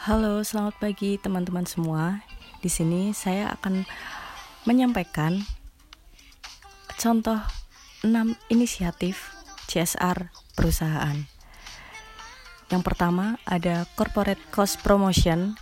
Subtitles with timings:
[0.00, 2.24] Halo, selamat pagi teman-teman semua.
[2.64, 3.84] Di sini saya akan
[4.64, 5.44] menyampaikan
[6.96, 7.36] contoh
[8.00, 8.08] 6
[8.48, 9.28] inisiatif
[9.68, 11.28] CSR perusahaan.
[12.72, 15.60] Yang pertama ada corporate cost promotion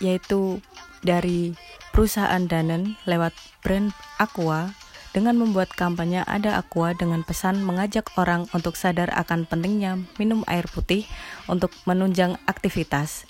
[0.00, 0.64] yaitu
[1.04, 1.52] dari
[1.92, 4.72] perusahaan Danen lewat brand Aqua
[5.16, 10.68] dengan membuat kampanye Ada Aqua dengan pesan mengajak orang untuk sadar akan pentingnya minum air
[10.68, 11.08] putih
[11.48, 13.24] untuk menunjang aktivitas.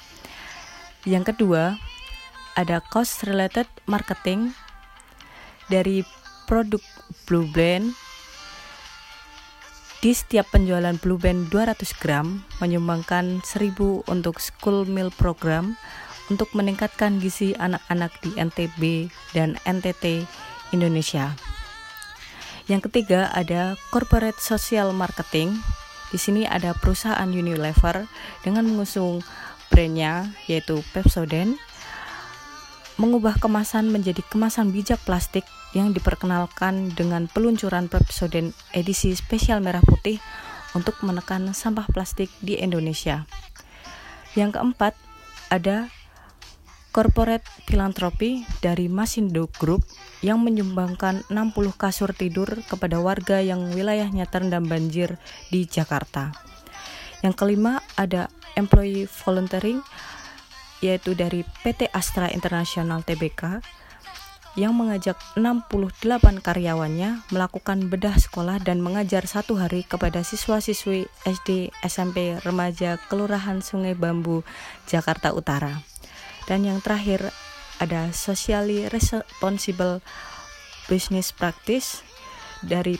[1.06, 1.78] Yang kedua,
[2.58, 4.50] ada cost related marketing
[5.70, 6.02] dari
[6.50, 6.82] produk
[7.30, 7.94] Blue Blend
[10.02, 15.78] di setiap penjualan Blue Band 200 gram menyumbangkan 1000 untuk school meal program
[16.26, 20.26] untuk meningkatkan gizi anak-anak di NTB dan NTT
[20.74, 21.30] Indonesia.
[22.66, 25.54] Yang ketiga ada corporate social marketing.
[26.10, 28.06] Di sini ada perusahaan Unilever
[28.42, 29.22] dengan mengusung
[29.70, 31.58] brandnya yaitu Pepsodent
[32.96, 35.44] mengubah kemasan menjadi kemasan bijak plastik
[35.76, 40.16] yang diperkenalkan dengan peluncuran Pepsodent edisi spesial merah putih
[40.72, 43.28] untuk menekan sampah plastik di Indonesia.
[44.32, 44.92] Yang keempat,
[45.52, 45.92] ada
[46.96, 49.84] corporate filantropi dari Masindo Group
[50.24, 55.20] yang menyumbangkan 60 kasur tidur kepada warga yang wilayahnya terendam banjir
[55.52, 56.32] di Jakarta.
[57.20, 59.84] Yang kelima ada employee volunteering
[60.80, 63.60] yaitu dari PT Astra International Tbk
[64.56, 66.00] yang mengajak 68
[66.40, 73.92] karyawannya melakukan bedah sekolah dan mengajar satu hari kepada siswa-siswi SD, SMP, remaja, Kelurahan Sungai
[73.92, 74.48] Bambu,
[74.88, 75.84] Jakarta Utara.
[76.46, 77.34] Dan yang terakhir
[77.82, 80.00] ada socially responsible
[80.86, 82.06] business practice
[82.62, 82.96] dari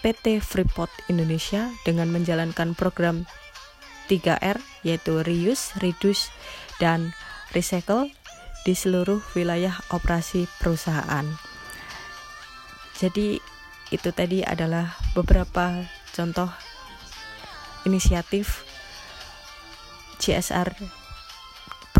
[0.00, 3.28] PT Freeport Indonesia dengan menjalankan program
[4.10, 6.34] 3R yaitu reuse, reduce,
[6.82, 7.14] dan
[7.54, 8.10] recycle
[8.66, 11.24] di seluruh wilayah operasi perusahaan.
[12.98, 13.40] Jadi
[13.90, 16.50] itu tadi adalah beberapa contoh
[17.88, 18.66] inisiatif
[20.20, 20.99] CSR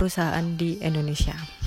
[0.01, 1.60] perusahaan di Indonesia.